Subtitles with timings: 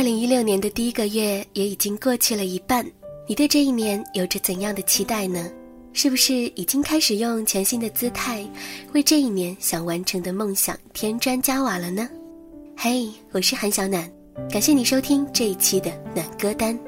[0.00, 2.90] 二零一六年的第一个月也已经过去了一半，
[3.26, 5.46] 你对这一年有着怎样的期待呢？
[5.92, 8.42] 是不是已经开始用全新的姿态，
[8.94, 12.08] 为这一年想完成的梦想添砖加瓦了呢？
[12.78, 14.10] 嘿，我是韩小暖，
[14.50, 16.78] 感谢你收听这一期的暖歌单。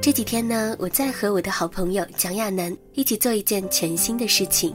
[0.00, 4.72] 这几天呢，我在和我的好朋友蒋亚楠一起做一件全新的事情。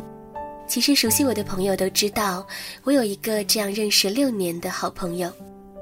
[0.67, 2.45] 其实熟悉我的朋友都知道，
[2.83, 5.31] 我有一个这样认识六年的好朋友。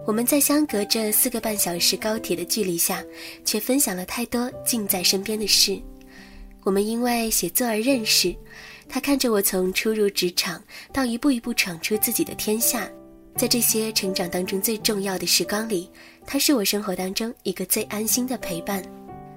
[0.08, 3.04] 我们在相隔着四个半小时高铁的距离下，
[3.44, 5.82] 却分享了太多近在身边的事。
[6.64, 8.36] 我们因为写作而认识，
[8.88, 12.88] 他看着我从初入职场到一步一步闯出自己的天下，
[13.36, 15.90] 在这些成长当中最重要的时光里，
[16.26, 18.84] 他是我生活当中一个最安心的陪伴。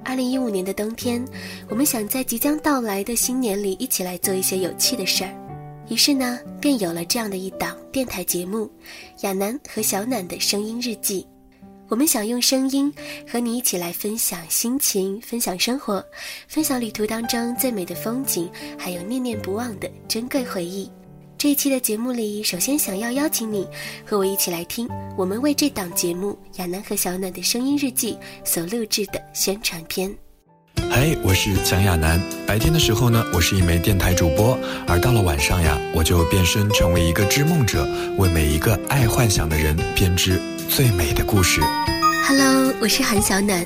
[0.04, 1.24] 二零一五年的冬天，
[1.70, 5.47] 我们想在即将到来的新年里一起来做一些有趣的事儿。
[5.88, 8.66] 于是呢，便有了这样的一档电台节目
[9.22, 11.22] 《亚楠和小暖的声音日记》。
[11.88, 12.92] 我们想用声音
[13.26, 16.04] 和你一起来分享心情，分享生活，
[16.46, 20.90] 分享旅途当中最美的风景，还有念念不忘的珍贵回忆。
[21.38, 23.66] 这一期的节目里，首先想要邀请你
[24.04, 24.86] 和我一起来听
[25.16, 28.12] 我们为这档节目《亚楠和小暖的声音日记》
[28.44, 30.14] 所录制的宣传片。
[30.90, 32.20] 嗨，我是蒋亚楠。
[32.46, 41.60] 白天的时候呢，我是一枚电台主播；而到了晚上呀，我就变身成为一个织梦者，为每一个爱幻想的人编织最美的故事。
[42.26, 43.62] Hello，我是韩小暖。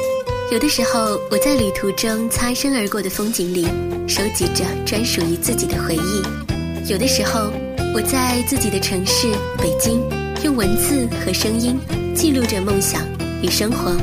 [0.51, 3.67] 有的时候，我在旅途中擦身而过的风景里，
[4.07, 7.53] 收集着专属于自己的回忆；有的时候，
[7.95, 10.03] 我在自己的城市北京，
[10.45, 11.79] 用文字和声音
[12.15, 13.01] 记录着梦想
[13.43, 13.97] 与生活。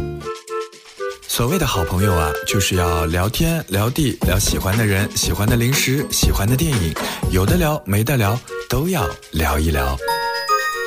[1.30, 6.92] 所谓的好朋友啊，就是要聊天、聊地、聊喜欢的人、喜欢的零食、喜欢的电影，
[7.32, 9.96] 有的聊没得聊，都要聊一聊。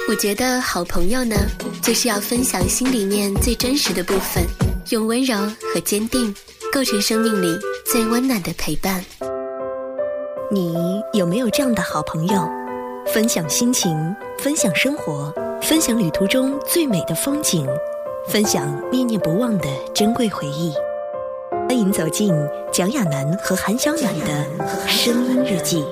[0.08, 1.36] 我觉得好朋友呢，
[1.80, 4.44] 就是要分享心里面最真实的部分，
[4.90, 5.36] 用温柔
[5.72, 6.34] 和坚定
[6.72, 7.56] 构成生命里
[7.86, 9.02] 最温暖的陪伴。
[10.50, 10.74] 你
[11.12, 12.50] 有没有这样的好朋友？
[13.14, 13.96] 分享心情，
[14.40, 17.64] 分享生活，分享旅途中最美的风景。
[18.26, 20.72] 分享念念不忘的珍贵回忆，
[21.68, 22.32] 欢迎走进
[22.72, 24.46] 蒋亚楠和韩小暖的
[24.86, 25.84] 声音日记。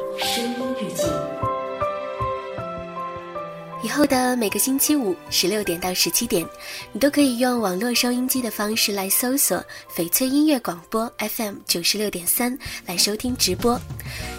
[3.90, 6.46] 以后的每个星期五十六点到十七点，
[6.92, 9.60] 你都可以用网络收音机的方式来搜索
[9.96, 12.56] 翡翠音乐广播 FM 九十六点三
[12.86, 13.76] 来收听直播。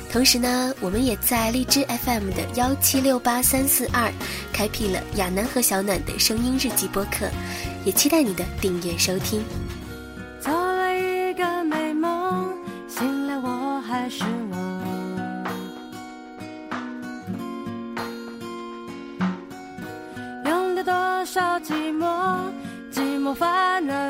[0.09, 4.09] 同时呢，我们也在荔枝 FM 的幺七六八三四二
[4.53, 7.29] 开辟了亚楠和小暖的声音日记播客。
[7.83, 9.43] 也期待你的订阅收听。
[23.33, 24.00] 烦恼。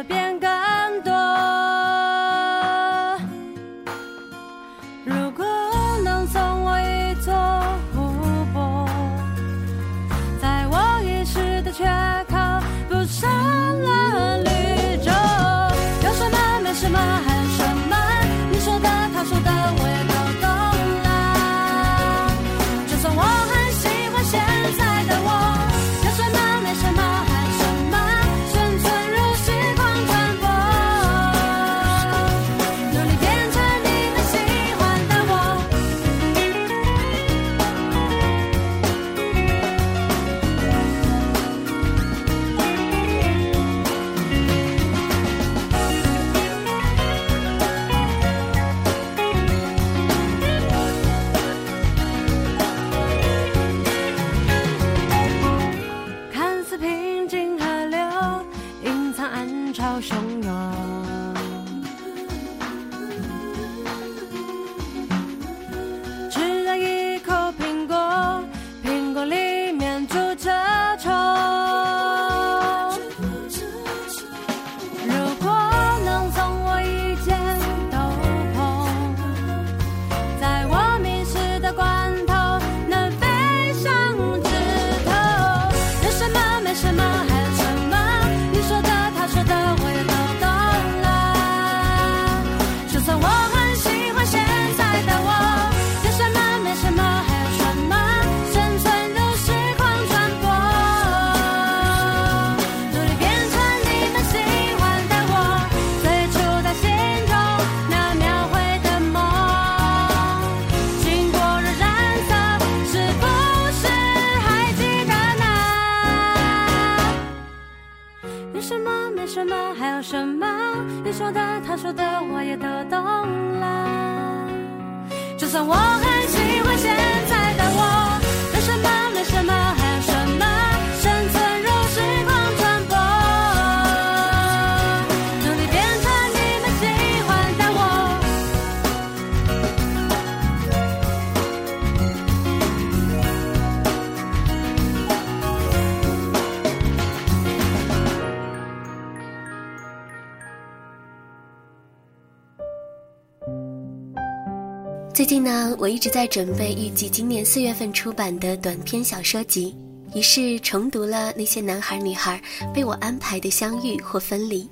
[155.21, 159.71] 最近呢，我一直在准备预计今年四月份出版的短篇小说集，
[160.15, 162.41] 于是重读了那些男孩女孩
[162.73, 164.67] 被我安排的相遇或分离，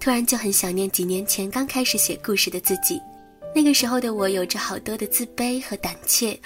[0.00, 2.98] 突然就很想念几年前刚开始写故事的自己。
[3.54, 6.40] 那个时候的我有着好多的自卑和胆怯，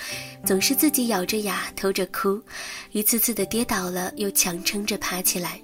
[0.45, 2.43] 总是自己咬着牙偷着哭，
[2.91, 5.61] 一次次的跌倒了又强撑着爬起来。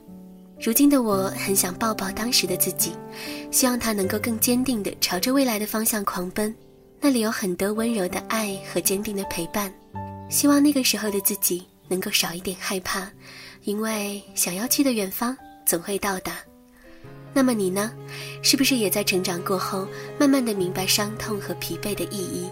[0.61, 2.93] 如今的我很想抱抱当时的自己，
[3.50, 6.55] 希望他能够更坚定地朝着未来的方向狂奔。
[7.04, 9.75] 那里有很多温柔的爱和坚定的陪伴，
[10.31, 13.10] 希望那个时候的自己能够少一点害怕，
[13.64, 16.37] 因为想要去的远方总会到达。
[17.34, 17.90] 那么你呢？
[18.40, 19.84] 是不是也在成长过后，
[20.16, 22.49] 慢慢的明白伤痛和疲惫的意义？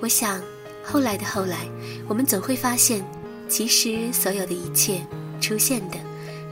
[0.00, 0.40] 我想，
[0.82, 1.58] 后来的后来，
[2.08, 3.04] 我们总会发现，
[3.50, 4.98] 其实所有的一切
[5.42, 5.98] 出现的，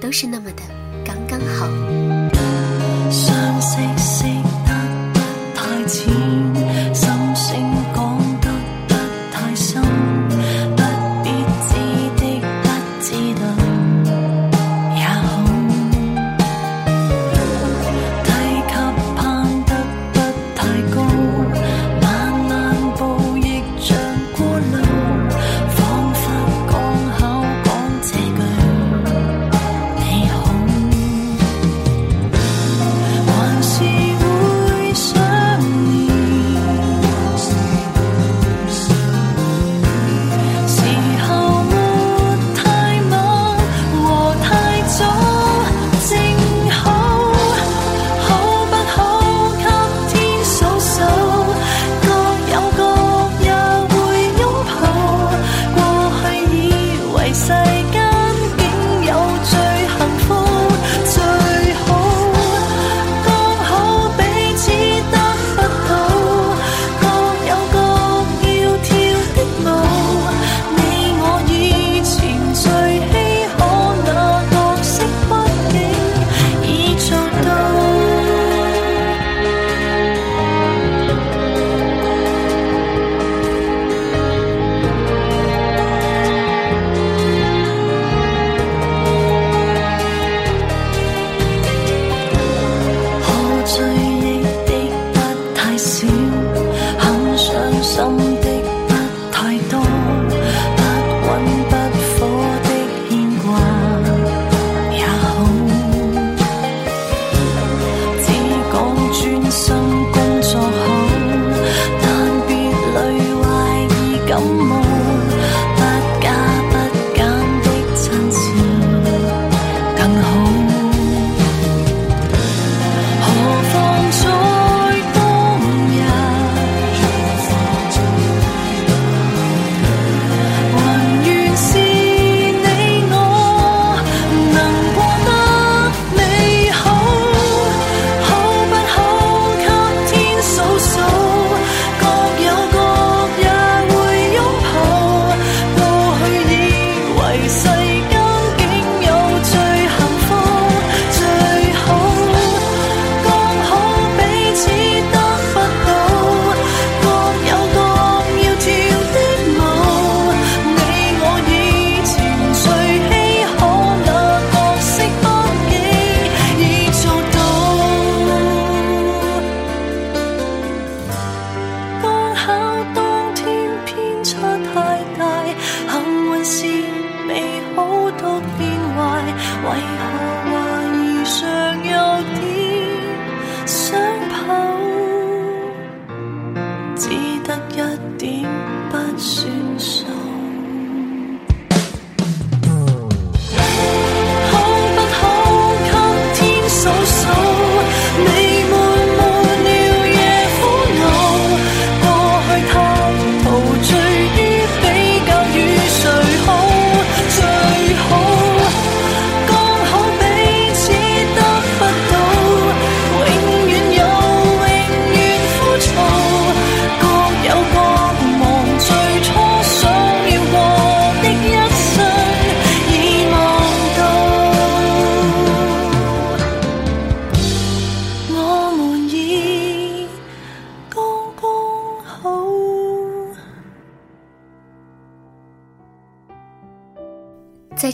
[0.02, 0.62] 都是那么的
[1.02, 1.67] 刚刚好。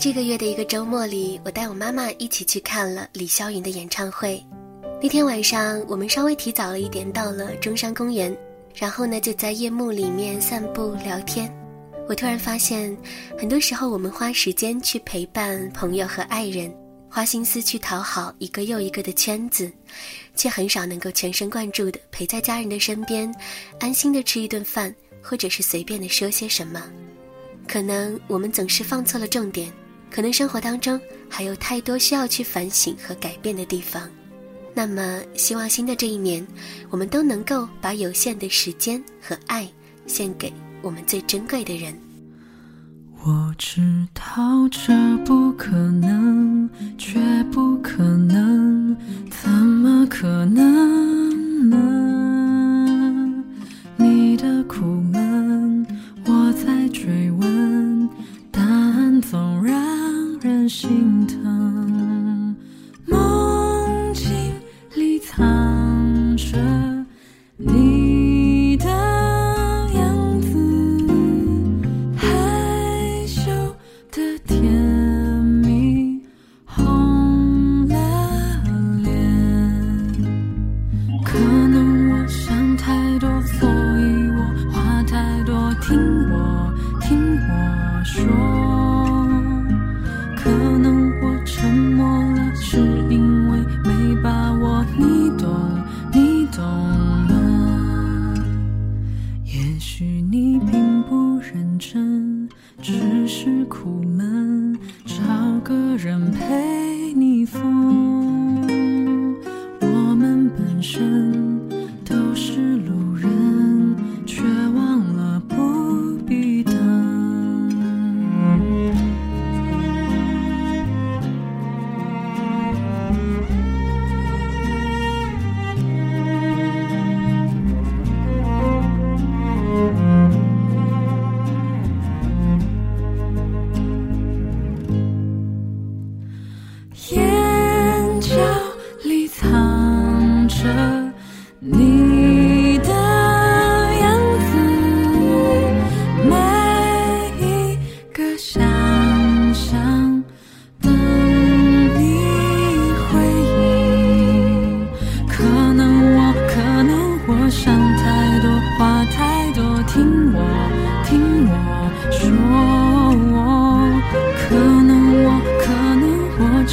[0.00, 4.40] 这个月的一个周末里，我带我妈妈一起去看了李霄云的演唱会。
[5.02, 8.36] 那天晚上，我们稍微提早了一点到了中山公园，
[8.76, 11.52] 然后呢就在夜幕里面散步聊天。
[12.08, 12.96] 我突然发现，
[13.36, 16.72] 很多时候我们花时间去陪伴朋友和爱人，
[17.10, 19.68] 花心思去讨好一个又一个的圈子，
[20.36, 23.34] 却很少能够全神贯注的陪在家人的身边，
[23.80, 26.80] 安心的吃一顿饭，或者是随便的说些什么。
[27.66, 29.70] 可能我们总是放错了重点，
[30.10, 34.08] 可能生活当中还有太多需要去反省和改变的地方。
[34.74, 36.46] 那么，希望新的这一年，
[36.88, 39.68] 我们都能够把有限的时间和爱
[40.06, 41.92] 献给我们最珍贵的人。
[43.24, 43.80] 我知
[44.14, 44.22] 道
[44.70, 44.92] 这
[45.24, 47.18] 不可能，绝
[47.50, 48.96] 不可能，
[49.28, 50.87] 怎么可能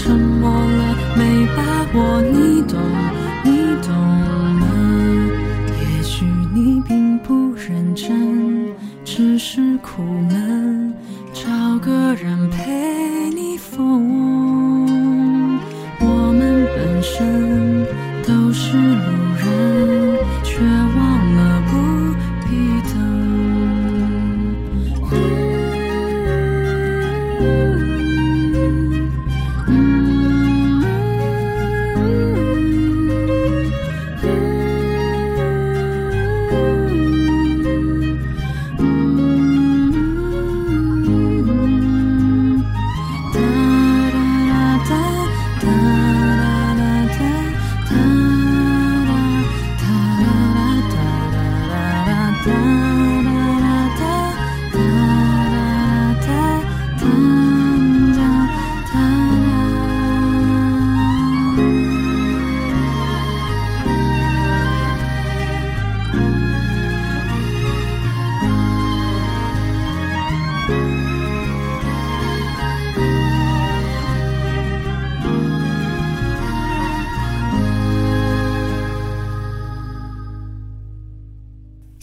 [0.06, 1.64] 沉默了，没把
[1.96, 2.80] 握，你懂，
[3.44, 3.92] 你懂
[4.60, 4.64] 吗？
[5.82, 8.68] 也许你并不认真，
[9.04, 10.04] 只是苦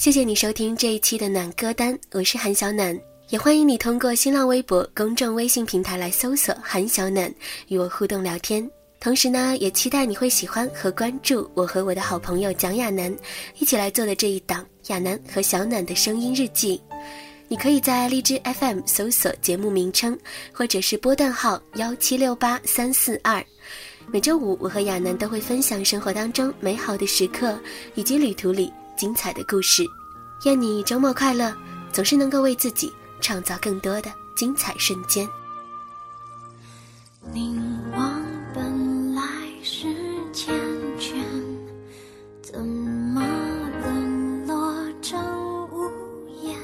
[0.03, 7.33] 谢谢你收听这一期的暖歌单，我是韩小暖，也欢迎你通过新浪微博、公众微信平台来搜索“韩小暖”
[7.71, 8.69] 与我互动聊天。
[8.99, 13.17] 同时呢，也期待你会喜欢和关注我和我的好朋友蒋亚楠
[13.61, 16.83] 一起来做的这一档亚楠和小暖的声音日记。
[17.47, 20.19] 你可以在荔枝 FM 搜索节目名称，
[20.53, 23.41] 或者是波段号幺七六八三四二。
[24.09, 27.57] 每周五，我和亚楠都会分享生活当中美好的时刻，
[27.95, 29.85] 以及旅途里精彩的故事。
[30.45, 31.53] 愿你周末快乐
[31.91, 35.29] 总是能够为自己创造更多的精彩瞬间。
[37.33, 37.61] 凝
[37.97, 38.23] 望
[38.55, 39.23] 本来
[39.61, 39.89] 是
[40.33, 40.53] 缱
[41.01, 41.21] 绻
[42.41, 43.21] 怎么
[43.83, 45.91] 沦落成无
[46.41, 46.57] 言？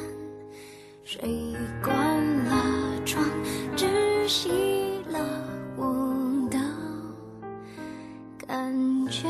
[1.04, 3.28] 谁关了窗
[3.76, 4.48] 窒息
[5.10, 5.18] 了
[5.76, 6.60] 我的
[8.46, 9.26] 感觉。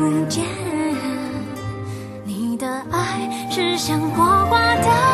[0.00, 0.42] 不见。
[2.24, 5.09] 你的爱是像火花的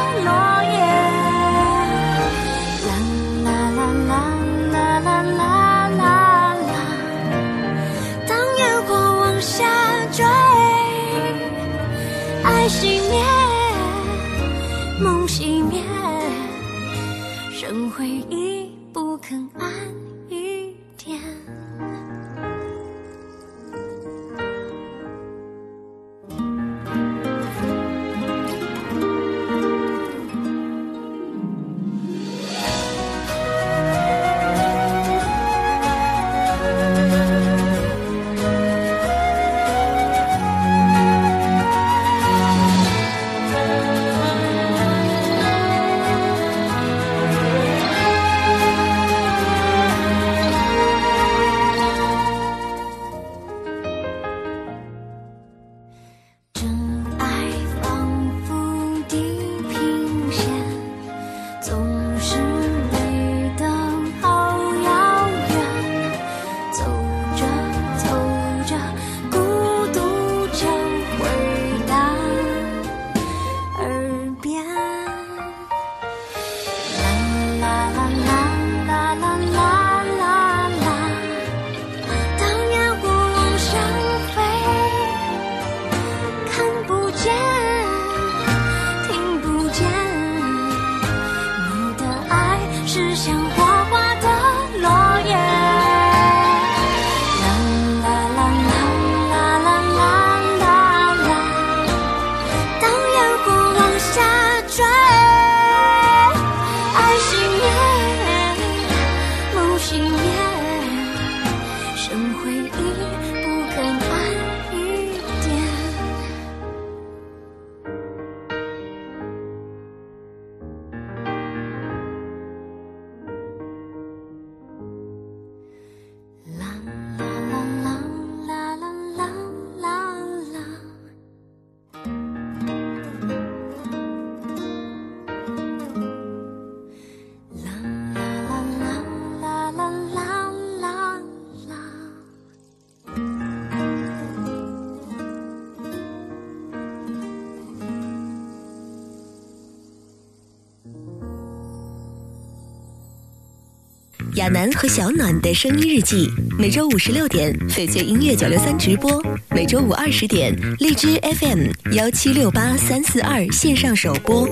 [154.37, 164.47] 亚楠和小暖的声音日记每周五十六点翡翠音乐九六三直播每周五二十点荔枝 fm 幺七六八三四二线上首播。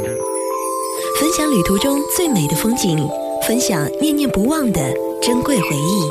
[1.21, 3.07] 分享旅途中最美的风景
[3.47, 4.81] 分享念念不忘的
[5.21, 6.09] 珍贵回忆。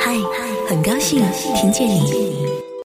[0.00, 0.16] 嗨
[0.68, 1.20] 很高兴
[1.56, 2.35] 听见你。